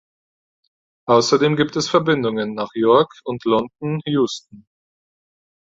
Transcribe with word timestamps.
Ausserdem 1.07 1.55
gibt 1.55 1.75
es 1.75 1.87
Verbindungen 1.87 2.55
nach 2.55 2.69
York 2.73 3.13
und 3.23 3.45
London 3.45 4.01
Euston. 4.07 4.65